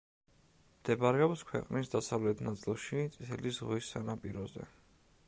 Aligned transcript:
მდებარეობს 0.77 1.43
ქვეყნის 1.49 1.93
დასავლეთ 1.97 2.41
ნაწილში 2.47 3.05
წითელი 3.17 3.55
ზღვის 3.59 3.91
სანაპიროზე. 3.97 4.71